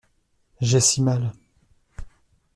[0.61, 1.31] J'ai si mal.